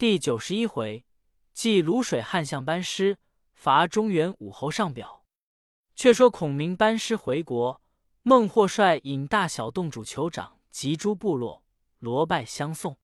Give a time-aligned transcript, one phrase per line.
[0.00, 1.04] 第九十一回，
[1.52, 3.18] 继卤水汉相班师，
[3.52, 5.26] 伐中原武侯上表。
[5.94, 7.82] 却说孔明班师回国，
[8.22, 11.62] 孟获率引大小洞主酋长及诸部落
[11.98, 12.96] 罗拜相送。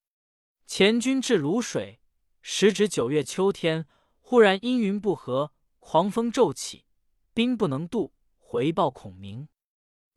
[0.67, 2.01] 前军至卤水，
[2.40, 3.87] 时值九月秋天，
[4.22, 6.87] 忽然阴云不和，狂风骤起，
[7.35, 9.49] 兵不能渡，回报孔明。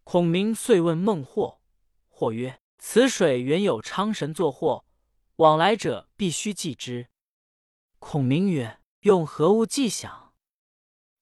[0.05, 1.59] 孔明遂问孟获，
[2.07, 4.85] 或曰：“此水原有昌神作祸，
[5.39, 7.07] 往来者必须祭之。”
[7.99, 10.33] 孔明曰：“用何物祭享？”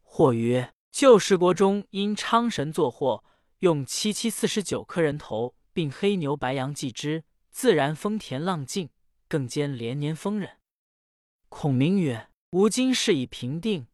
[0.01, 3.23] 或曰：旧时国中因昌神作祸，
[3.59, 8.89] 用七七四十九颗人头，并黑牛白羊祭之，自然风田浪尽，
[9.27, 10.57] 更兼连年丰稔。
[11.49, 13.87] 孔明曰：“吾今事已平定，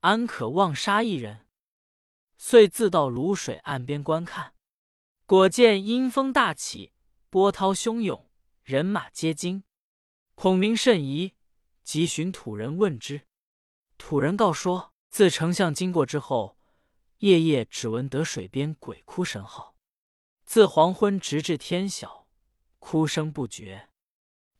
[0.00, 1.46] 安可妄杀一人？”
[2.38, 4.54] 遂自到卤水岸边观看，
[5.26, 6.92] 果见阴风大起，
[7.28, 8.25] 波涛汹涌，
[8.66, 9.62] 人马皆惊。
[10.34, 11.34] 孔明甚疑，
[11.84, 13.28] 即寻土人问之。
[13.96, 14.92] 土人告说。
[15.08, 16.58] 自丞相经过之后，
[17.18, 19.76] 夜夜只闻得水边鬼哭神嚎，
[20.44, 22.26] 自黄昏直至天晓，
[22.80, 23.88] 哭声不绝。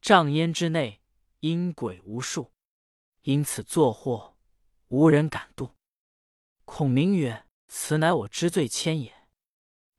[0.00, 1.02] 瘴烟之内，
[1.40, 2.52] 阴鬼无数，
[3.22, 4.38] 因此作祸，
[4.86, 5.74] 无人敢渡。
[6.64, 9.12] 孔明曰：“此乃我知罪愆也。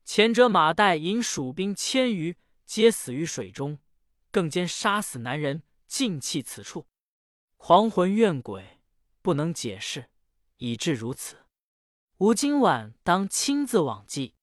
[0.04, 3.78] 前者马岱引蜀兵千余，皆死于水中，
[4.30, 6.86] 更兼杀死男人，尽弃此处。
[7.56, 8.80] 狂魂怨鬼，
[9.22, 10.10] 不能解释。”
[10.60, 11.46] 以致如此，
[12.16, 14.34] 吾今晚当亲自往祭。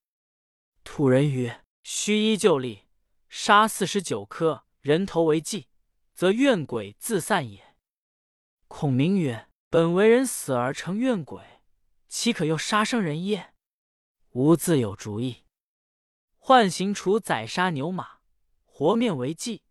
[0.85, 2.83] 土人曰：“须依旧例，
[3.27, 5.67] 杀四十九颗人头为祭，
[6.13, 7.75] 则怨鬼自散也。”
[8.69, 11.43] 孔明曰：“本为人死而成怨鬼，
[12.07, 13.53] 岂可又杀生人耶？”
[14.31, 15.43] 吾自有主意。
[16.37, 18.19] 唤行处宰杀牛马，
[18.63, 19.63] 和面为祭，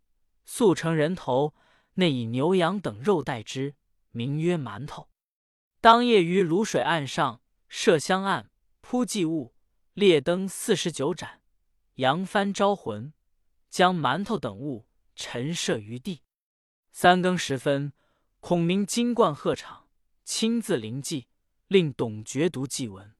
[0.45, 1.53] 速成人头，
[1.95, 3.75] 内以牛羊等肉代之，
[4.11, 5.09] 名曰馒头。
[5.81, 8.49] 当夜于卤水岸上设香案，
[8.81, 9.53] 铺祭物，
[9.93, 11.41] 列灯四十九盏，
[11.95, 13.13] 扬帆招魂，
[13.69, 16.21] 将馒头等物陈设于地。
[16.91, 17.91] 三更时分，
[18.39, 19.87] 孔明金冠鹤氅，
[20.23, 21.27] 亲自临祭，
[21.67, 23.15] 令董厥读祭文。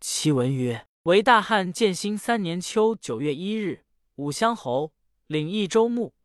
[0.00, 3.86] 其文曰：“为大汉建兴三年秋九月一日，
[4.16, 4.92] 武乡侯
[5.28, 6.15] 领益州牧，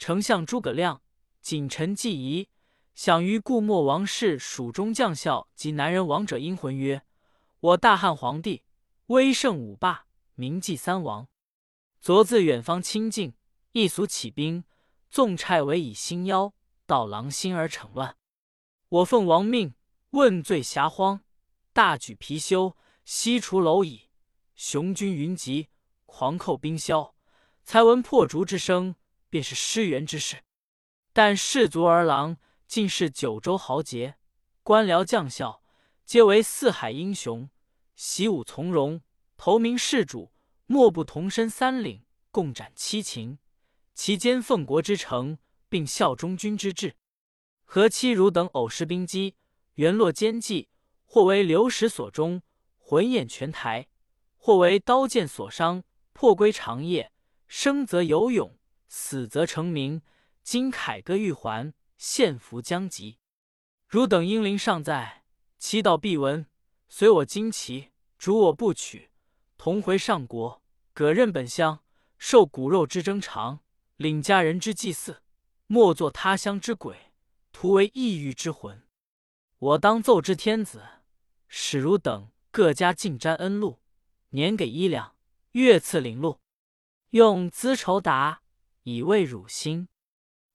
[0.00, 1.02] 丞相诸葛亮，
[1.42, 2.48] 谨臣季仪。”
[2.94, 7.02] 想于故莫王室蜀中将校及南人王者阴魂曰
[7.60, 8.64] ：“我大汉皇帝
[9.06, 11.28] 威盛五霸，名祭三王。
[12.00, 13.34] 昨自远方亲近，
[13.72, 14.64] 一俗起兵，
[15.10, 16.54] 纵差为以兴妖
[16.86, 18.16] 盗狼心而逞乱。
[18.88, 19.74] 我奉王命，
[20.10, 21.20] 问罪遐荒，
[21.74, 22.74] 大举貔貅，
[23.04, 24.08] 西除蝼蚁，
[24.54, 25.68] 雄军云集，
[26.06, 27.14] 狂寇兵消。
[27.62, 28.96] 才闻破竹之声，
[29.30, 30.42] 便是失援之事。
[31.14, 32.36] 但士卒儿郎。”
[32.70, 34.14] 尽是九州豪杰，
[34.62, 35.60] 官僚将校，
[36.04, 37.50] 皆为四海英雄，
[37.96, 39.02] 习武从容，
[39.36, 40.30] 投名事主，
[40.66, 43.40] 莫不同身三领，共斩七擒。
[43.92, 45.38] 其间奉国之诚，
[45.68, 46.94] 并效忠君之志。
[47.64, 49.34] 何期如等偶失兵机，
[49.74, 50.68] 原落奸计，
[51.04, 52.40] 或为流矢所中，
[52.78, 53.88] 魂掩泉台；
[54.36, 55.82] 或为刀剑所伤，
[56.12, 57.10] 破归长夜。
[57.48, 58.56] 生则有勇，
[58.90, 60.02] 死则成名。
[60.42, 61.72] 今凯歌玉环。
[62.00, 63.18] 献俘将及，
[63.86, 65.22] 汝等英灵尚在，
[65.58, 66.46] 祈祷必闻。
[66.88, 69.10] 随我旌旗，主我不取，
[69.58, 70.62] 同回上国，
[70.94, 71.84] 葛任本乡，
[72.16, 73.60] 受骨肉之征长，
[73.96, 75.22] 领家人之祭祀，
[75.66, 77.12] 莫作他乡之鬼，
[77.52, 78.82] 徒为异域之魂。
[79.58, 80.82] 我当奏之天子，
[81.48, 83.82] 使汝等各家尽沾恩禄，
[84.30, 85.14] 年给衣粮，
[85.52, 86.40] 月赐领禄，
[87.10, 88.39] 用资酬答，
[88.82, 89.88] 以慰汝心。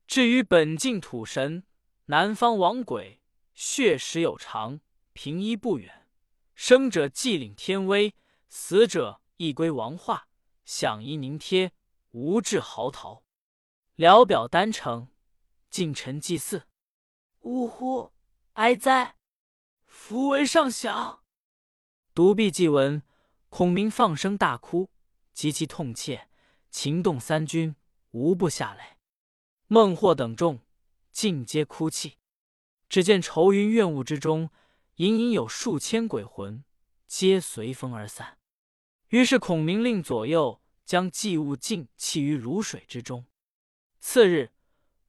[0.07, 1.63] 至于本境土神，
[2.05, 3.21] 南方王鬼，
[3.53, 4.79] 血食有常，
[5.13, 6.07] 平一不远。
[6.53, 8.13] 生者既领天威，
[8.47, 10.27] 死者亦归王化。
[10.63, 11.73] 享衣凝贴，
[12.11, 13.23] 无至嚎啕。
[13.95, 15.09] 聊表丹城，
[15.69, 16.67] 近臣祭祀。
[17.41, 18.11] 呜呼！
[18.53, 19.17] 哀哉！
[19.85, 21.23] 福为上享。
[22.13, 23.03] 独臂祭文，
[23.49, 24.89] 孔明放声大哭，
[25.33, 26.29] 极其痛切，
[26.71, 27.75] 情动三军，
[28.15, 28.81] 无不下泪。
[29.67, 30.61] 孟获等众
[31.11, 32.17] 尽皆哭泣，
[32.87, 34.49] 只见愁云怨雾之中，
[34.95, 36.63] 隐隐有数千鬼魂，
[37.07, 38.37] 皆随风而散。
[39.09, 43.25] 于是孔明令左右将祭物尽弃于卤水之中。
[43.99, 44.51] 次日，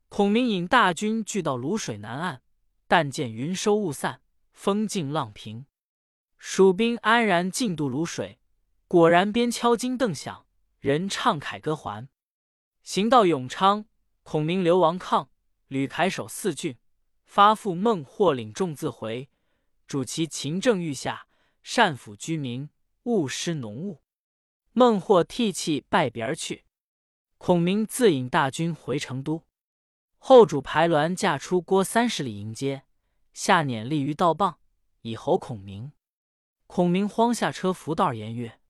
[0.08, 2.42] 孔明引大军聚到卤水南岸，
[2.88, 4.20] 但见云收雾散，
[4.52, 5.66] 风静浪平，
[6.38, 8.40] 蜀兵安然进渡卤水。
[8.88, 10.46] 果然，边敲金凳响，
[10.80, 12.08] 人唱凯歌还。
[12.86, 13.86] 行到永昌。
[14.22, 15.26] 孔明、刘王亢
[15.66, 16.78] 吕凯守四郡，
[17.24, 19.28] 发父孟获领众自回，
[19.88, 21.26] 主其勤政御下，
[21.64, 22.70] 善抚居民，
[23.02, 24.02] 勿施农务。
[24.70, 26.64] 孟获涕泣拜别而去。
[27.38, 29.42] 孔明自引大军回成都，
[30.18, 32.84] 后主排鸾驾出郭三十里迎接，
[33.32, 34.58] 下辇立于道傍，
[35.02, 35.90] 以侯孔明。
[36.68, 38.60] 孔明慌下车，扶道言曰：“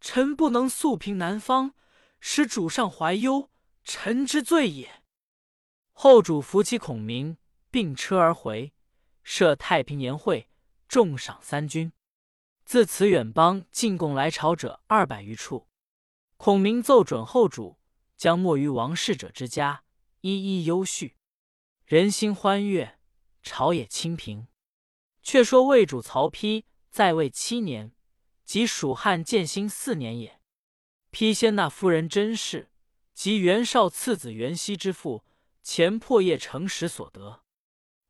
[0.00, 1.74] 臣不能速平南方，
[2.20, 3.50] 使主上怀忧，
[3.84, 5.02] 臣之罪也。”
[5.92, 7.38] 后主扶起孔明，
[7.70, 8.72] 并车而回，
[9.22, 10.48] 设太平年会，
[10.88, 11.92] 重赏三军。
[12.64, 15.68] 自此远邦进贡来朝者二百余处。
[16.36, 17.78] 孔明奏准后主，
[18.16, 19.84] 将没于王室者之家，
[20.20, 20.30] 一
[20.60, 21.16] 一优叙，
[21.84, 22.98] 人心欢悦，
[23.42, 24.46] 朝野清平。
[25.22, 27.92] 却说魏主曹丕在位七年，
[28.44, 30.37] 即蜀汉建兴四年也。
[31.10, 32.70] 丕先纳夫人甄氏，
[33.14, 35.24] 及袁绍次子袁熙之父，
[35.62, 37.42] 前破业成时所得。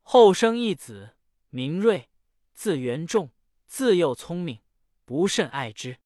[0.03, 1.17] 后生一子，
[1.51, 2.09] 名睿，
[2.55, 3.31] 字元仲，
[3.67, 4.61] 自幼聪明，
[5.05, 5.99] 不甚爱之。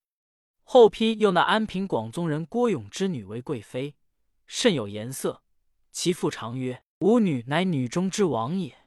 [0.64, 3.96] 后批又纳安平广宗人郭永之女为贵妃，
[4.46, 5.42] 甚有颜色。
[5.90, 8.86] 其父常曰：“吾女乃女中之王也。”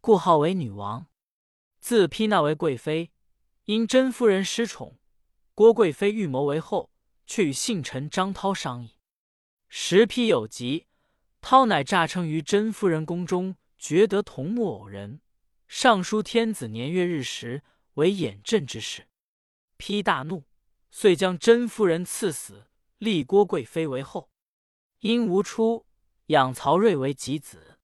[0.00, 1.06] 故号为女王。
[1.78, 3.12] 自批纳为贵妃，
[3.64, 4.98] 因甄夫人失宠，
[5.54, 6.90] 郭贵妃预谋为后，
[7.30, 8.96] 却与幸臣张涛商议。
[9.68, 10.88] 时丕有疾，
[11.40, 15.20] 涛乃诈称于甄夫人宫中，觉得同木偶人，
[15.68, 17.62] 上书天子年月日时，
[17.94, 19.06] 为掩镇之事。
[19.78, 20.42] 丕大怒。
[20.90, 22.66] 遂将甄夫人赐死，
[22.98, 24.28] 立郭贵妃为后。
[24.98, 25.86] 因无出，
[26.26, 27.78] 养曹睿为己子，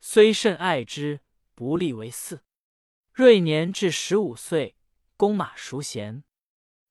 [0.00, 1.20] 虽甚爱之，
[1.54, 2.40] 不立为嗣。
[3.12, 4.74] 睿年至十五岁，
[5.16, 6.24] 弓马熟娴。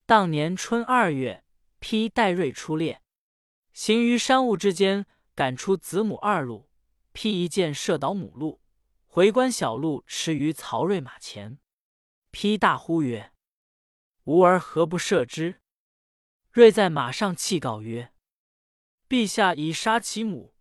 [0.06, 1.44] 当年春二月，
[1.82, 3.02] 丕带睿出猎，
[3.74, 5.06] 行于山雾之间，
[5.36, 6.70] 赶出子母二鹿。
[7.14, 8.62] 丕一箭射倒母鹿，
[9.06, 11.60] 回观小鹿驰于曹睿马前。
[12.32, 13.34] 丕大呼曰：
[14.24, 15.60] 吾儿何不射之？
[16.52, 18.14] 睿在马上泣告曰
[19.10, 20.54] ：“陛下已杀其母，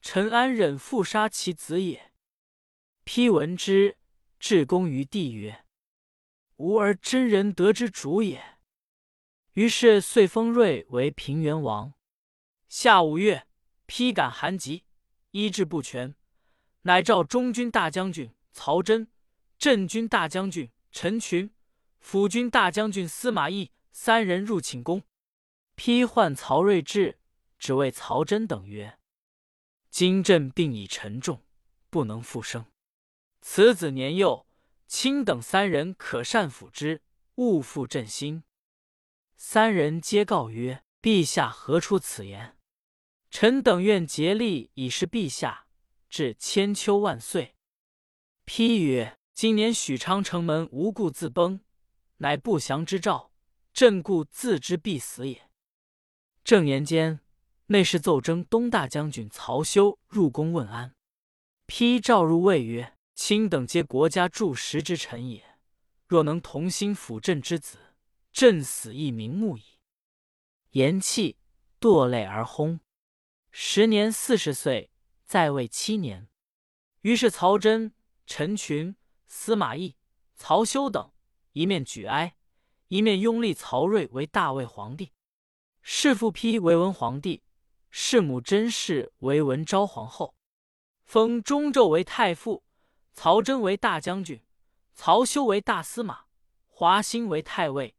[0.00, 2.12] 臣安忍复杀其子也？”
[3.04, 3.98] 丕闻之，
[4.38, 5.66] 至公于帝曰
[6.56, 8.57] ：“吾儿真人得之主也。”
[9.58, 11.92] 于是遂封睿为平原王。
[12.68, 13.48] 夏五月，
[13.86, 14.84] 披感寒疾，
[15.32, 16.14] 医治不全，
[16.82, 19.10] 乃召中军大将军曹真、
[19.58, 21.52] 镇军大将军陈群。
[21.98, 25.02] 辅军大将军司马懿三人入寝宫，
[25.74, 27.18] 批唤曹睿至，
[27.58, 29.00] 只为曹真等曰
[29.90, 31.42] ：“今朕病已沉重，
[31.90, 32.64] 不能复生。
[33.40, 34.46] 此子年幼，
[34.86, 37.02] 卿等三人可善辅之，
[37.34, 38.44] 勿负朕心。”
[39.40, 42.56] 三人皆告曰：“陛下何出此言？
[43.30, 45.68] 臣等愿竭力以示陛下，
[46.10, 47.54] 至千秋万岁。”
[48.44, 51.60] 批曰：“今年许昌城门无故自崩。”
[52.18, 53.30] 乃不祥之兆，
[53.72, 55.48] 朕故自知必死也。
[56.42, 57.20] 正言间，
[57.66, 60.96] 内侍奏征东大将军曹休入宫问安。
[61.66, 65.58] 批诏入谓曰：“卿等皆国家柱石之臣也，
[66.08, 67.87] 若能同心辅朕之子，
[68.38, 69.64] 朕死亦瞑目矣。”
[70.70, 71.34] 言讫，
[71.80, 72.78] 堕泪而薨。
[73.50, 74.92] 时年四十岁，
[75.24, 76.28] 在位七年。
[77.00, 77.92] 于是曹真、
[78.28, 78.94] 陈群、
[79.26, 79.96] 司马懿、
[80.36, 81.10] 曹休等。
[81.52, 82.36] 一面举哀，
[82.86, 85.12] 一面拥立曹睿为大魏皇帝，
[85.82, 87.42] 弑父丕为文皇帝，
[87.90, 90.36] 弑母甄氏为文昭皇后，
[91.04, 92.62] 封中纣为太傅，
[93.12, 94.40] 曹真为大将军，
[94.94, 96.26] 曹休为大司马，
[96.68, 97.96] 华歆为太尉，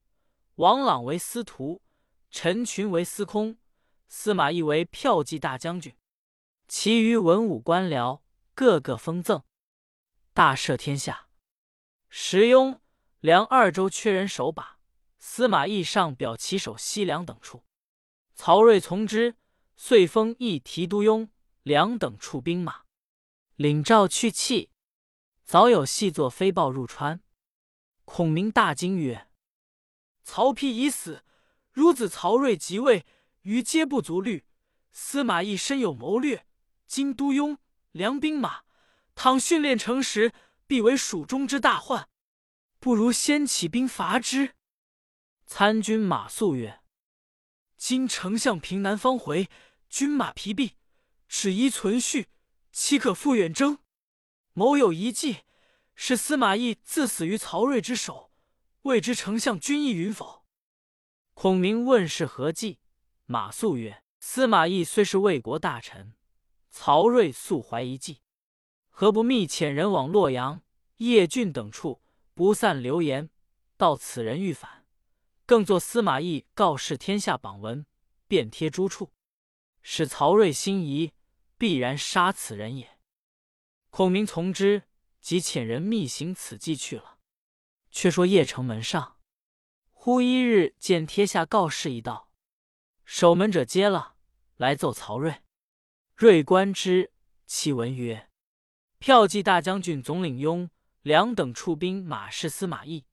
[0.60, 1.82] 王朗为司徒，
[2.32, 3.58] 陈群为司空，
[4.10, 5.96] 司马懿为骠骑大将军，
[6.68, 8.20] 其余文武官僚
[8.54, 9.42] 个个封赠，
[10.34, 11.30] 大赦天下。
[12.10, 12.82] 时雍。
[13.22, 14.80] 梁二州缺人守把，
[15.18, 17.66] 司马懿上表其守西凉等处，
[18.34, 19.36] 曹睿从之，
[19.76, 21.30] 遂封一提督雍、
[21.64, 22.84] 梁等处兵马，
[23.58, 24.72] 领诏去气。
[25.44, 27.22] 早有细作飞报入川，
[28.06, 29.28] 孔明大惊曰
[30.32, 31.24] ：“曹丕已死，
[31.74, 33.04] 孺子曹睿即位，
[33.42, 34.46] 余皆不足虑。
[34.92, 36.46] 司马懿深有谋略，
[36.86, 37.58] 今督雍、
[37.94, 38.62] 梁兵马，
[39.16, 40.32] 倘训练成时，
[40.68, 42.10] 必为蜀中之大患。”
[42.80, 44.54] 不如先起兵伐之。
[45.48, 46.82] 参军马谡曰
[47.76, 49.50] ：“今丞相平南方回，
[49.90, 50.76] 军马疲弊，
[51.28, 52.28] 只宜存续，
[52.72, 53.80] 岂可复远征？
[54.54, 55.38] 某有一计，
[55.96, 58.29] 使司马懿自死于曹睿之手，
[58.84, 60.46] 未知丞相军意允否？”
[61.34, 62.80] 孔明问是何计？
[63.26, 66.14] 马谡曰：“司马懿虽是魏国大臣，
[66.70, 68.22] 曹睿素怀一计，
[68.90, 70.62] 何不密遣人往洛阳、
[70.98, 72.02] 邺郡等处，
[72.34, 73.30] 不散流言，
[73.78, 74.86] 到此人欲反，
[75.46, 77.86] 更作司马懿告示天下榜文，
[78.28, 79.14] 便贴诸处，
[79.82, 81.14] 使曹睿心疑，
[81.58, 83.00] 必然杀此人也。
[83.90, 84.84] 孔明从之，
[85.22, 87.19] 即遣人密行此计去了。
[87.92, 89.18] 却说邺城门上，
[89.92, 92.32] 忽一日见贴下告示一道，
[93.04, 94.16] 守门者接了，
[94.58, 95.42] 来奏曹睿。
[96.16, 97.12] 睿观之，
[97.46, 98.30] 其文曰
[99.00, 100.70] ：“骠骑大将军总领雍
[101.02, 103.06] 两等出兵马氏司马懿，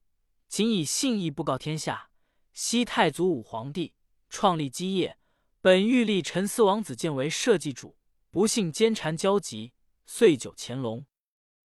[0.47, 2.09] 仅以信义布告天下。
[2.53, 3.93] 昔太祖武皇帝
[4.29, 5.17] 创立基业，
[5.61, 7.97] 本欲立陈思王子建为社稷主，
[8.29, 9.73] 不幸奸谗交集，
[10.05, 11.05] 遂久乾隆。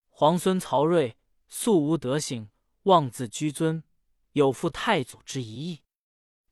[0.08, 1.16] 皇孙曹睿
[1.48, 2.48] 素无德行。”
[2.84, 3.84] 妄自居尊，
[4.32, 5.82] 有负太祖之遗意。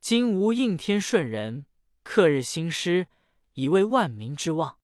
[0.01, 1.67] 今吾应天顺人，
[2.05, 3.09] 克日兴师，
[3.55, 4.79] 以为万民之望。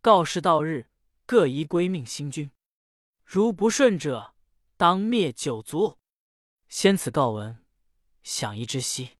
[0.00, 0.90] 告示到日，
[1.24, 2.50] 各宜归命新君。
[3.24, 4.34] 如不顺者，
[4.76, 5.98] 当灭九族。
[6.68, 7.64] 先此告文，
[8.24, 9.10] 享一之息。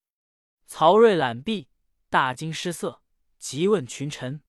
[0.67, 1.69] 曹睿览毕，
[2.11, 3.03] 大惊失色，
[3.39, 4.43] 急问群臣。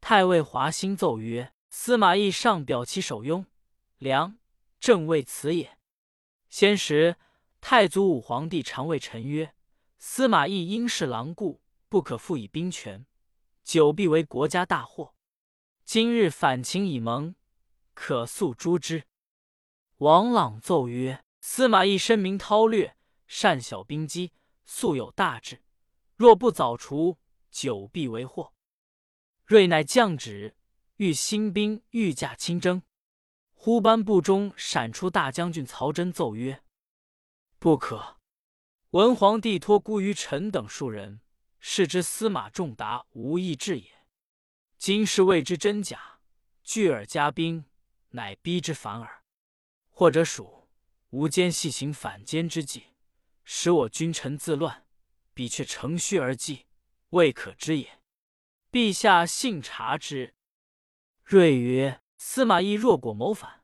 [0.00, 3.44] 太尉华歆奏曰：“司马懿上表其守雍
[3.98, 4.38] 梁，
[4.80, 5.76] 正为此也。”
[6.48, 7.16] 先时，
[7.60, 9.54] 太祖武皇帝常谓臣曰
[9.98, 13.06] ：“司马懿因事狼顾，不可复以兵权，
[13.62, 15.14] 久必为国家大祸。
[15.84, 17.34] 今日反秦已萌，
[17.92, 19.04] 可速诛之。”
[19.98, 24.32] 王朗奏曰：“司马懿深明韬略，善晓兵机，
[24.64, 25.62] 素有大志。
[26.16, 27.18] 若不早除，
[27.50, 28.54] 久必为祸。”
[29.44, 30.56] 睿乃降旨，
[30.96, 32.82] 欲兴兵御驾亲征。
[33.60, 36.62] 忽班部中闪出大将军曹真，奏曰
[37.58, 38.18] ：“不可！
[38.90, 41.20] 文皇帝托孤于臣等数人，
[41.58, 44.06] 是知司马仲达无意志也。
[44.78, 46.20] 今是未知真假，
[46.62, 47.64] 聚而加兵，
[48.10, 49.24] 乃逼之反耳。
[49.88, 50.68] 或者属
[51.10, 52.84] 无间细行反间之计，
[53.42, 54.86] 使我君臣自乱，
[55.34, 56.66] 彼却乘虚而计，
[57.10, 58.00] 未可知也。
[58.70, 60.36] 陛下信察之。”
[61.26, 62.00] 睿曰。
[62.20, 63.62] 司马懿若果谋反，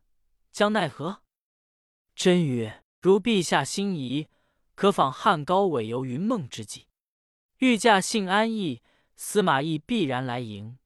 [0.52, 1.23] 将奈何？
[2.14, 4.28] 真曰：如陛下心仪，
[4.76, 6.87] 可仿汉高伪游云梦之计。
[7.58, 8.80] 御驾幸安逸，
[9.16, 10.78] 司马懿必然来迎。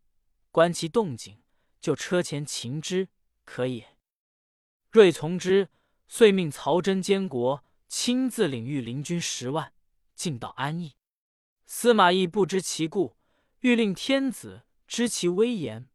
[0.51, 1.43] 观其动静，
[1.79, 3.11] 就车前擒之，
[3.45, 3.99] 可也。
[4.91, 5.69] 睿从之，
[6.09, 9.75] 遂命曹真监国，亲自领御林军十万，
[10.15, 10.95] 进到安邑。
[11.67, 13.19] 司马懿不知其故，
[13.61, 15.91] 欲令天子知其威严，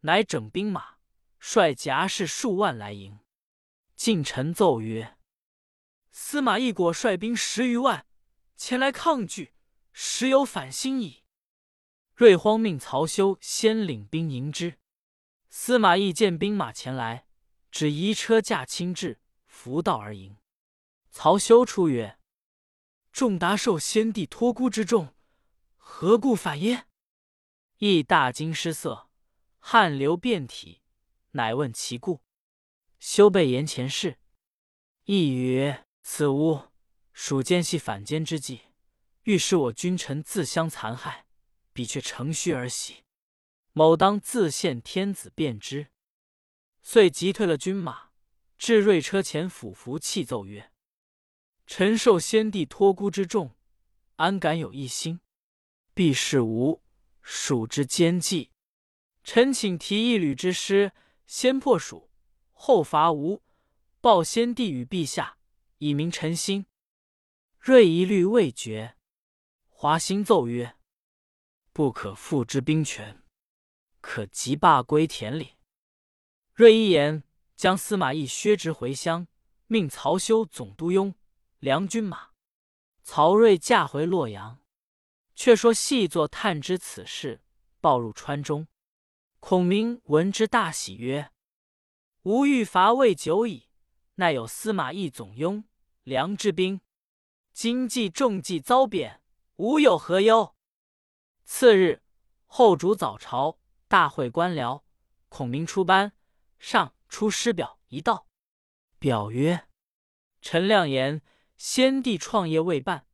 [0.00, 0.99] 乃整兵马。
[1.40, 3.18] 率甲士数万来迎，
[3.96, 5.16] 近臣奏曰
[6.12, 8.06] ：“司马懿果率兵十余万
[8.56, 9.54] 前来抗拒，
[9.90, 11.24] 实有反心矣。”
[12.14, 14.78] 睿慌命曹休先领兵迎之。
[15.48, 17.26] 司马懿见兵马前来，
[17.70, 20.36] 只移车驾轻至，扶道而迎。
[21.10, 22.18] 曹休出曰
[23.10, 25.14] ：“仲达受先帝托孤之重，
[25.78, 26.86] 何故反耶？”
[27.78, 29.08] 懿大惊失色，
[29.58, 30.82] 汗流遍体。
[31.32, 32.22] 乃问其故，
[32.98, 34.18] 修备言前事。
[35.04, 36.62] 亦曰：“此吾
[37.12, 38.62] 属奸细反间之计，
[39.22, 41.26] 欲使我君臣自相残害，
[41.72, 43.04] 彼却乘虚而袭。
[43.72, 45.88] 某当自献天子便之。”
[46.82, 48.10] 遂急退了军马，
[48.58, 50.72] 至瑞车前俯伏泣奏曰
[51.66, 53.54] ：“臣受先帝托孤之重，
[54.16, 55.20] 安敢有一心？
[55.94, 56.82] 必是吾
[57.22, 58.50] 蜀之奸计。
[59.22, 60.90] 臣请提一旅之师。”
[61.30, 62.10] 先破蜀，
[62.50, 63.40] 后伐吴，
[64.00, 65.38] 报先帝与陛下，
[65.78, 66.66] 以明臣心。
[67.60, 68.96] 睿一虑未决，
[69.68, 70.76] 华歆奏曰
[71.72, 73.22] ：“不可复之兵权，
[74.00, 75.54] 可即罢归田里。”
[76.52, 77.22] 睿一言，
[77.54, 79.28] 将司马懿削职回乡，
[79.68, 81.14] 命曹休总督雍
[81.60, 82.30] 梁军马。
[83.04, 84.58] 曹睿驾回洛阳。
[85.36, 87.44] 却说细作探知此事，
[87.80, 88.66] 报入川中。
[89.40, 91.32] 孔明闻之大喜，曰
[92.22, 93.68] ：“吾欲伐魏久矣，
[94.16, 95.64] 奈有司马懿总拥
[96.04, 96.82] 梁之兵，
[97.52, 99.22] 今既中计遭贬，
[99.56, 100.54] 吾有何忧？”
[101.44, 102.02] 次日，
[102.46, 104.82] 后主早朝，大会官僚。
[105.30, 106.12] 孔明出班，
[106.58, 108.26] 上出师表一道，
[108.98, 109.66] 表曰
[110.42, 111.22] ：“臣亮言，
[111.56, 113.06] 先帝创业未半，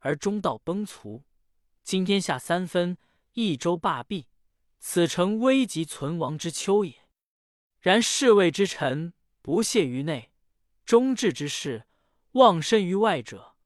[0.00, 1.22] 而中道崩殂，
[1.82, 2.98] 今天下三分，
[3.32, 4.26] 益州罢弊。”
[4.80, 6.94] 此诚危急存亡之秋也。
[7.80, 10.32] 然侍卫之臣不懈于内，
[10.84, 11.86] 忠志之士
[12.32, 13.56] 忘身于外者，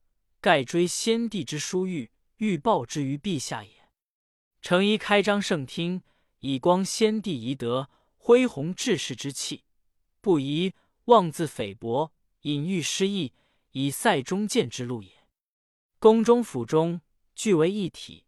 [0.41, 3.89] 盖追先帝之殊遇，欲报之于陛下也。
[4.61, 6.03] 诚宜开张圣听，
[6.41, 9.65] 以光先帝遗德，恢弘志士之气，
[10.21, 10.75] 不宜
[11.07, 13.33] 妄自菲薄，隐喻失意，
[13.73, 15.11] 以塞中见之路也。
[15.99, 17.01] 宫中府中
[17.35, 18.25] 俱为一体，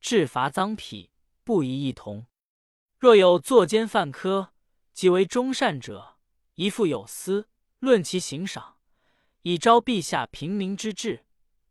[0.00, 1.10] 治罚赃匹
[1.44, 2.26] 不宜异同。
[3.00, 4.52] 若有作奸犯科，
[4.92, 6.18] 即为忠善者，
[6.56, 8.76] 宜复有司论其刑赏，
[9.40, 11.24] 以昭陛下平民之志，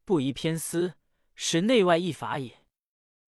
[0.03, 0.95] 不宜偏私，
[1.35, 2.65] 使内外异法也。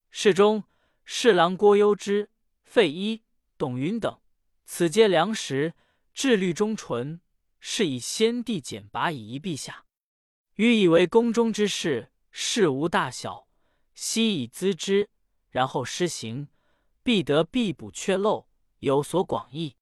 [0.10, 0.64] 侍中、
[1.06, 2.32] 侍郎郭攸之、
[2.64, 3.22] 费祎、
[3.56, 4.20] 董允等，
[4.66, 5.76] 此皆良实，
[6.12, 7.22] 志虑忠纯，
[7.60, 9.86] 是以先帝简拔以遗陛下。
[10.56, 13.48] 予以为宫中之事，事无大小，
[13.94, 15.08] 悉以咨之，
[15.52, 16.48] 然后施行，
[17.04, 18.48] 必得必补缺漏，
[18.80, 19.76] 有所广益。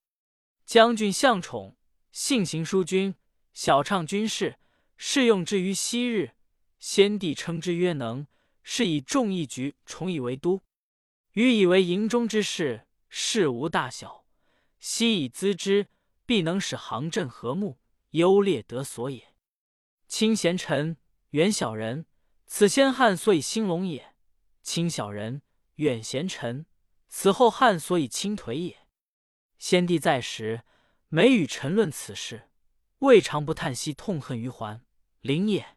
[0.66, 1.78] 将军向宠，
[2.12, 3.16] 性行淑君，
[3.54, 4.60] 晓畅军事，
[4.98, 6.36] 适用之于昔日，
[6.80, 8.28] 先帝称之曰能。
[8.62, 10.62] 是以众议局重以为都，
[11.32, 14.26] 予以为营中之事，事无大小，
[14.80, 15.88] 悉以咨之，
[16.24, 17.80] 必能使行阵和睦，
[18.12, 19.34] 优劣得所也。
[20.08, 20.98] 清贤臣，
[21.32, 22.06] 远小人，
[22.46, 24.14] 此先汉所以兴隆也；
[24.62, 25.42] 清小人，
[25.78, 26.68] 远贤臣，
[27.10, 28.88] 此后汉所以倾颓也。
[29.58, 30.64] 先帝在时，
[31.10, 32.50] 每与臣论此事，
[33.00, 34.86] 未尝不叹息痛恨于桓
[35.20, 35.76] 灵也。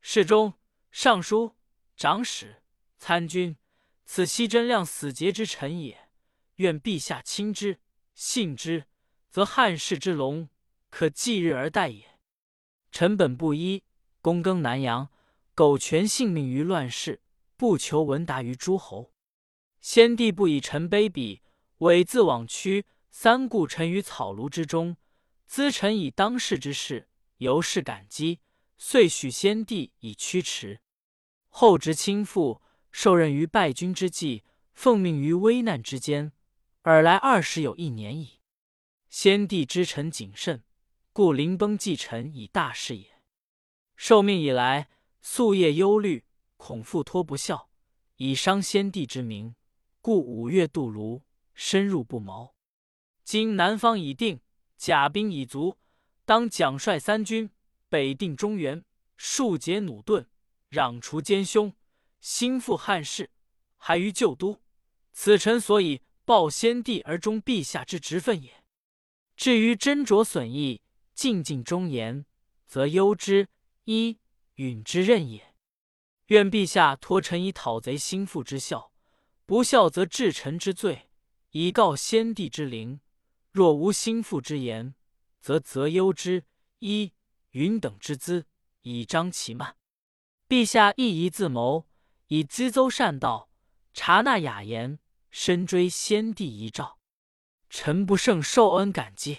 [0.00, 0.54] 侍中、
[0.92, 1.56] 尚书。
[1.96, 2.62] 长史、
[2.96, 3.58] 参军，
[4.06, 6.08] 此悉真亮死节之臣也。
[6.54, 7.78] 愿陛下亲之、
[8.14, 8.86] 信之，
[9.28, 10.48] 则汉室之隆，
[10.88, 12.18] 可继日而待也。
[12.90, 13.84] 臣本布衣，
[14.22, 15.10] 躬耕南阳，
[15.54, 17.20] 苟全性命于乱世，
[17.58, 19.12] 不求闻达于诸侯。
[19.80, 21.40] 先帝不以臣卑鄙，
[21.78, 24.96] 猥自枉屈，三顾臣于草庐之中，
[25.48, 27.08] 咨臣以当世之事，
[27.38, 28.40] 由是感激，
[28.76, 30.80] 遂许先帝以驱驰。
[31.48, 34.44] 后值亲父，受任于败军之际，
[34.74, 36.32] 奉命于危难之间，
[36.82, 38.40] 尔来二十有一年矣。
[39.08, 40.62] 先帝之臣谨慎，
[41.12, 43.20] 故临崩继臣以大事也。
[43.96, 44.88] 受命以来，
[45.24, 46.24] 夙夜忧虑，
[46.56, 47.70] 恐复托不效，
[48.16, 49.56] 以伤先帝之名，
[50.00, 51.22] 故五月渡泸，
[51.54, 52.54] 深入不毛。
[53.22, 54.40] 今南方已定，
[54.76, 55.76] 甲兵已足，
[56.24, 57.50] 当奖率三军，
[57.88, 58.84] 北定中原，
[59.16, 60.26] 庶解弩盾。
[60.70, 61.74] 攘除奸凶，
[62.20, 63.28] 兴复汉室，
[63.76, 64.60] 还于旧都。
[65.12, 68.62] 此臣所以报先帝而忠陛下之职分也。
[69.36, 70.80] 至于斟酌损益，
[71.12, 72.24] 尽尽忠言，
[72.68, 73.48] 则忧之
[73.84, 74.20] 一
[74.54, 75.54] 允之任也。
[76.26, 78.89] 愿陛下托臣以讨贼兴复之效，
[79.50, 81.10] 不效则治臣之罪，
[81.50, 83.00] 以告先帝之灵。
[83.50, 84.94] 若无兴复之言，
[85.40, 86.44] 则责忧之
[86.78, 87.14] 一
[87.50, 88.46] 允等之资，
[88.82, 89.76] 以彰其慢。
[90.48, 91.88] 陛下亦宜自谋，
[92.28, 93.50] 以咨奏善道，
[93.92, 95.00] 察纳雅言，
[95.32, 97.00] 深追先帝遗诏。
[97.68, 99.38] 臣不胜受恩感激。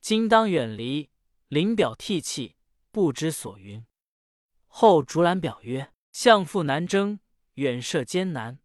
[0.00, 1.10] 今当远离，
[1.48, 2.54] 临表涕泣，
[2.92, 3.84] 不知所云。
[4.68, 7.18] 后竹览表曰：“相父南征，
[7.54, 8.60] 远涉艰难，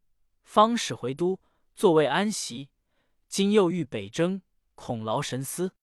[0.49, 1.39] 方始回都，
[1.75, 2.69] 坐位安息。
[3.27, 4.41] 今又欲北征，
[4.73, 5.75] 恐劳神思。”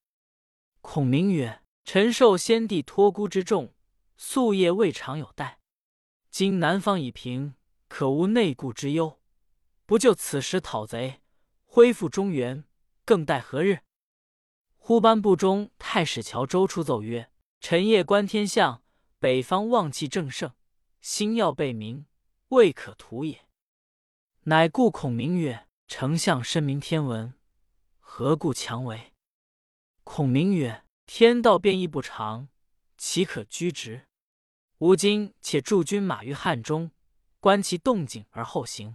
[0.83, 3.73] 孔明曰：“臣受先帝托孤之重，
[4.19, 5.59] 夙夜未尝有怠。”
[6.31, 7.55] 今南方已平，
[7.87, 9.21] 可无内顾之忧。
[9.87, 11.21] 不就此时讨贼，
[11.65, 12.65] 恢复中原，
[13.05, 13.83] 更待何日？
[14.77, 17.31] 忽班部中太史乔周出奏曰
[17.63, 18.83] ：“臣夜观天象，
[19.21, 20.53] 北方旺气正盛，
[21.01, 22.07] 星耀备明，
[22.49, 23.43] 未可图也。”
[24.49, 27.35] 乃故孔明曰：“丞相深明天文，
[27.99, 29.13] 何故强为？”
[30.05, 32.47] 孔明曰：“天道变异不常，
[32.97, 34.07] 岂可居直？”
[34.79, 36.93] 吾今且驻军马于汉中，
[37.41, 38.95] 观其动静而后行。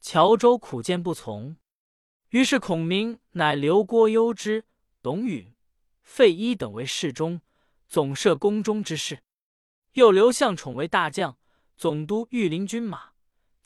[0.00, 1.58] 乔州苦谏不从，
[2.30, 4.64] 于是孔明乃留郭攸之、
[5.02, 5.54] 董允、
[6.02, 7.42] 费祎等为侍中，
[7.90, 9.16] 总摄宫中之事；
[9.92, 11.36] 又留向宠为大将，
[11.76, 13.12] 总督御林军马；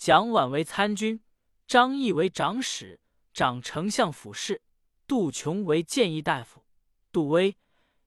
[0.00, 1.20] 蒋琬为参军，
[1.66, 2.98] 张翼为长史，
[3.34, 4.62] 掌丞相府事；
[5.06, 6.64] 杜琼为谏议大夫，
[7.12, 7.54] 杜威、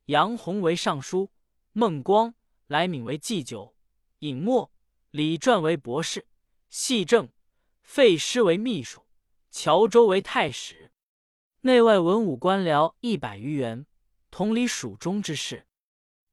[0.05, 1.29] 杨弘为尚书，
[1.71, 2.33] 孟光。
[2.65, 3.75] 来敏为祭酒，
[4.19, 4.71] 尹默、
[5.11, 6.25] 李传为博士，
[6.67, 7.29] 系正、
[7.83, 9.05] 费师为秘书，
[9.51, 10.91] 乔州为太史，
[11.61, 13.85] 内外文武官僚一百余员，
[14.31, 15.67] 同理蜀中之事。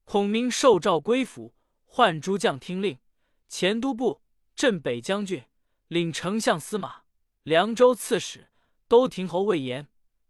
[0.05, 1.53] 孔明受诏归府，
[1.85, 2.97] 唤诸将听令：
[3.47, 4.23] 前都部、
[4.55, 5.43] 镇北将军、
[5.91, 7.01] 领丞相司马、
[7.43, 8.47] 凉州刺史、
[8.87, 9.87] 都亭侯魏延；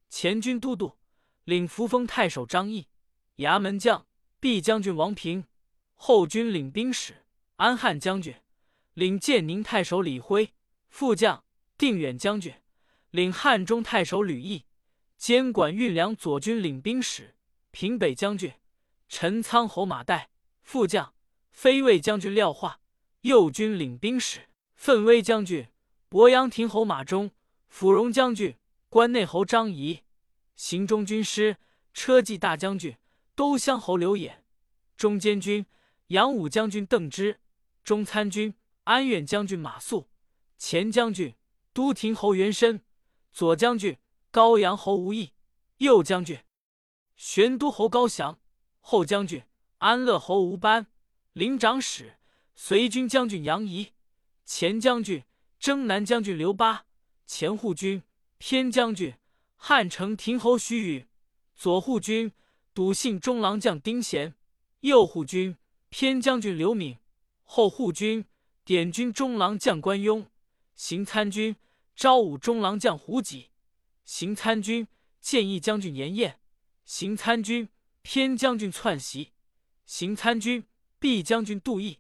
[0.09, 0.97] 前军都督、
[1.43, 2.87] 领扶风太守张翼；
[3.35, 4.07] 衙门将、
[4.39, 5.45] 毕将军王平。
[5.93, 8.41] 后军领兵使安汉将军，
[8.95, 10.47] 领建宁太守李辉；
[10.89, 11.43] 副将
[11.77, 12.55] 定远将军，
[13.11, 14.65] 领汉中太守吕毅，
[15.15, 17.35] 监管运粮左军领兵使、
[17.69, 18.51] 平北将军
[19.07, 20.25] 陈仓侯马岱，
[20.63, 21.13] 副将
[21.51, 22.81] 飞卫将军廖化，
[23.21, 24.49] 右军领兵使、
[24.83, 25.67] 奋威将军
[26.09, 27.29] 博阳亭侯马忠，
[27.71, 28.57] 抚荣将军
[28.89, 29.99] 关内侯张仪，
[30.55, 31.57] 行中军师
[31.93, 32.97] 车骑大将军
[33.35, 34.43] 都乡侯刘演，
[34.97, 35.67] 中监军
[36.07, 37.39] 杨武将军邓芝，
[37.83, 40.07] 中参军安远将军马谡，
[40.57, 41.35] 前将军
[41.73, 42.83] 都亭侯袁深，
[43.31, 43.99] 左将军
[44.31, 45.33] 高阳侯吴懿，
[45.77, 46.43] 右将军
[47.15, 48.39] 玄都侯高翔，
[48.79, 49.43] 后将军
[49.77, 50.87] 安乐侯吴班，
[51.33, 52.17] 领长史
[52.55, 53.91] 随军将军杨仪，
[54.53, 55.23] 前将军
[55.59, 56.85] 征南将军刘巴，
[57.25, 58.03] 前护军
[58.37, 59.15] 偏将军
[59.55, 61.07] 汉城亭侯徐宇，
[61.55, 62.33] 左护军
[62.73, 64.35] 笃信中郎将丁贤，
[64.81, 65.55] 右护军
[65.87, 66.97] 偏将军刘敏，
[67.43, 68.25] 后护军
[68.65, 70.29] 点军中郎将关雍，
[70.75, 71.55] 行参军
[71.95, 73.51] 昭武中郎将胡戟，
[74.03, 74.85] 行参军
[75.21, 76.41] 建议将军严彦，
[76.83, 77.69] 行参军
[78.01, 79.31] 偏将军篡袭，
[79.85, 80.65] 行参军
[80.99, 81.99] 毕将军杜毅，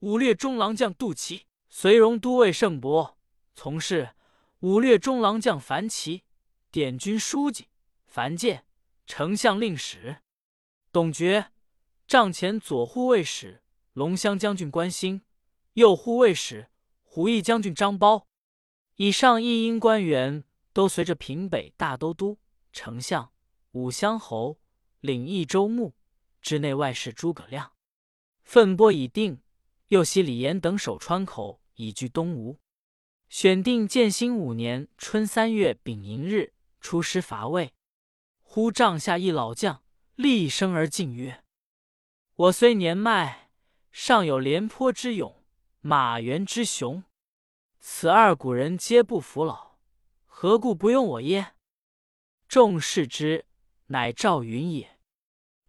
[0.00, 1.46] 武略中郎将杜琦，
[1.78, 3.18] 随荣都尉盛伯，
[3.54, 4.14] 从事
[4.60, 6.24] 武略中郎将樊琦，
[6.70, 7.68] 点军书记
[8.06, 8.64] 樊建，
[9.06, 10.22] 丞相令史
[10.90, 11.52] 董厥，
[12.08, 13.62] 帐前左护卫使
[13.92, 15.20] 龙骧将军关兴，
[15.74, 16.70] 右护卫使
[17.02, 18.24] 虎翼将军张苞。
[18.94, 22.38] 以上一应官员都随着平北大都督、
[22.72, 23.30] 丞相、
[23.72, 24.58] 武乡侯
[25.00, 25.94] 领益州牧，
[26.40, 27.72] 之内外事诸葛亮
[28.44, 29.42] 分拨已定，
[29.88, 32.58] 又袭李严等守川口，以居东吴。
[33.28, 37.72] 选定建兴五年春三月丙寅日出师伐魏。
[38.42, 39.82] 忽帐下一老将
[40.14, 41.44] 厉声而进曰
[42.36, 43.50] ：“我虽年迈，
[43.90, 45.44] 尚有廉颇之勇，
[45.80, 47.02] 马援之雄。
[47.80, 49.78] 此二古人皆不服老，
[50.24, 51.54] 何故不用我耶？”
[52.48, 53.44] 众视之，
[53.86, 54.98] 乃赵云也。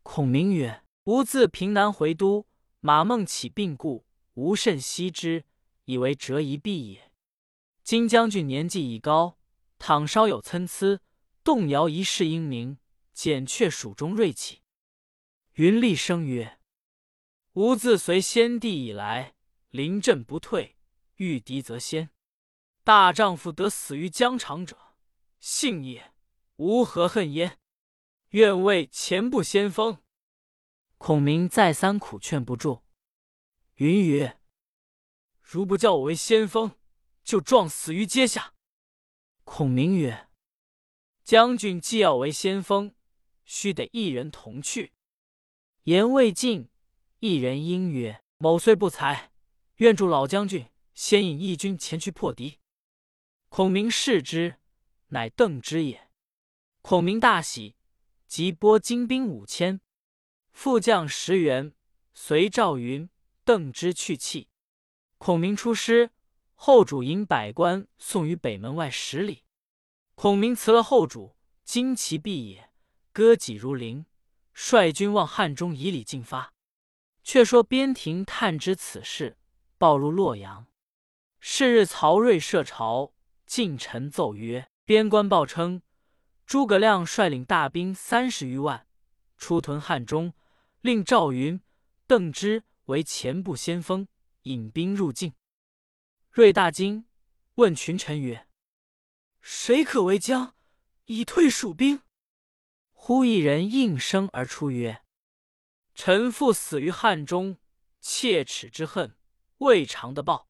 [0.04, 2.46] 孔明曰：“吾自平南回都，
[2.80, 5.44] 马孟起病故，吾甚惜之，
[5.88, 7.12] 以为折一臂也。
[7.84, 9.38] 今将军年纪已高，
[9.80, 11.02] 倘稍有参差。”
[11.44, 12.78] 动摇一世英名，
[13.14, 14.64] 减却蜀中锐气。
[15.54, 16.60] 云厉声曰
[17.56, 19.34] ：“吾自随先帝以来，
[19.70, 20.76] 临阵不退，
[21.16, 22.10] 遇敌则先。
[22.84, 24.78] 大丈夫得死于疆场者，
[25.40, 26.12] 幸也。
[26.58, 27.58] 吾何恨焉？
[28.32, 30.00] 愿为前部先锋。”
[31.00, 32.84] 孔明再三苦劝不住。
[33.76, 34.37] 云曰
[35.50, 36.76] ：“如不叫我为先锋，
[37.24, 38.54] 就撞死于阶下。”
[39.46, 40.28] 孔明曰。
[41.24, 42.94] 将军既要为先锋，
[43.46, 44.92] 须得一人同去。
[45.84, 46.70] 言未尽，
[47.20, 49.32] 一人应曰：“某虽不才，
[49.78, 52.60] 愿助老将军先引义军前去破敌。”
[53.48, 54.60] 孔明视之，
[55.08, 56.10] 乃邓之也。
[56.82, 57.76] 孔明大喜，
[58.28, 59.80] 即拨精兵五千，
[60.52, 61.74] 副将十员，
[62.14, 63.10] 随赵云、
[63.46, 64.48] 邓芝去讫。
[65.18, 66.12] 孔明出师，
[66.54, 69.44] 后主引百官送于北门外十里。
[70.16, 72.70] 孔明辞了后主，旌旗蔽野，
[73.12, 74.06] 歌戟如林，
[74.54, 76.54] 率军望汉中以礼进发。
[77.24, 79.38] 却说边庭探知此事，
[79.78, 80.68] 报入洛阳。
[81.40, 83.12] 是日，曹睿设朝，
[83.46, 85.82] 进臣奏曰：“边关报称，
[86.46, 88.88] 诸葛亮率领大兵三十余万，
[89.38, 90.34] 出屯汉中，
[90.80, 91.60] 令赵云、
[92.06, 94.08] 邓芝为前部先锋，
[94.48, 95.34] 引兵入境。”
[96.32, 97.06] 睿大惊，
[97.56, 98.48] 问群臣曰：
[99.42, 100.56] 谁可为将，
[101.06, 102.02] 以退蜀兵？
[102.94, 105.04] 忽一人应声而出曰
[105.96, 107.58] ：“臣父死于汉中，
[108.02, 109.18] 切齿之恨
[109.60, 110.50] 未尝的报。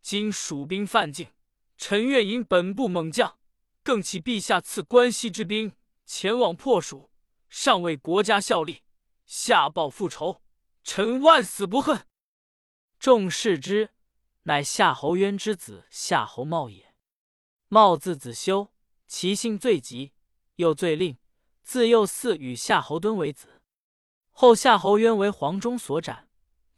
[0.00, 1.32] 今蜀兵犯境，
[1.76, 3.38] 臣愿引本部猛将，
[3.82, 7.10] 更启陛下赐关西之兵，前往破蜀，
[7.48, 8.82] 上为国家效力，
[9.24, 10.42] 下报复仇。
[10.82, 12.06] 臣万死不恨。”
[13.02, 13.90] 众视之，
[14.44, 16.94] 乃夏侯渊之子夏侯茂也。
[17.66, 18.72] 茂字子修，
[19.08, 20.12] 其姓最吉，
[20.54, 21.18] 又最令，
[21.64, 23.60] 自幼嗣与夏侯惇为子。
[24.30, 26.28] 后夏侯渊为黄忠所斩，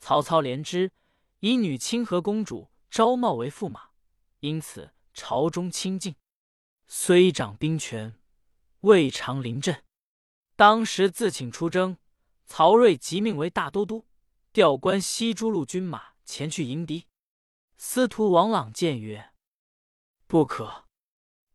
[0.01, 0.91] 曹操怜之，
[1.41, 3.91] 以女清河公主昭茂为驸马，
[4.41, 6.17] 因此朝中亲近。
[6.87, 8.19] 虽掌兵权，
[8.81, 9.85] 未尝临阵。
[10.57, 11.99] 当时自请出征，
[12.47, 14.07] 曹睿即命为大都督，
[14.55, 17.07] 调关西诸路军马前去迎敌。
[17.77, 19.33] 司徒王朗谏曰
[20.27, 20.89] ：“不可。”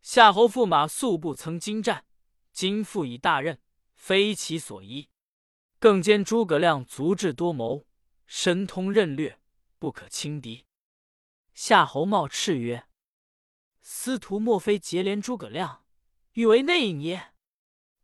[0.02, 2.06] 夏侯驸马素不曾经战，
[2.52, 3.62] 今复以大任，
[3.94, 5.10] 非其所宜。
[5.78, 7.86] 更兼诸葛亮足智多谋，
[8.26, 9.40] 深通任略，
[9.78, 10.66] 不可轻敌。
[11.54, 12.88] 夏侯茂叱曰
[13.82, 15.86] ：“司徒莫非结连诸葛亮，
[16.34, 17.34] 欲为内应耶？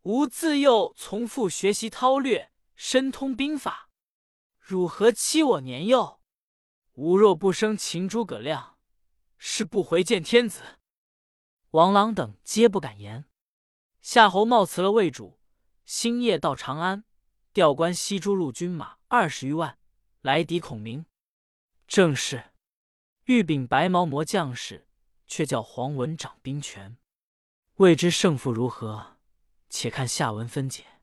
[0.04, 3.90] 吾自幼从父学习韬略，深通兵法，
[4.60, 6.22] 汝何欺我年幼？
[6.96, 8.78] 吾若不生擒诸葛亮，
[9.38, 10.80] 是不回见天子。”
[11.72, 13.26] 王朗等皆不敢言。
[14.02, 15.40] 夏侯茂辞了魏主，
[15.84, 17.04] 星夜到长安，
[17.52, 19.78] 调关西诸路军马二十余万
[20.22, 21.06] 来敌孔明。
[21.88, 22.52] 正是
[23.26, 24.88] 欲秉白毛魔将士，
[25.28, 26.98] 却叫黄文掌兵权。
[27.76, 29.18] 未知胜负如何，
[29.70, 30.95] 且看下文分解。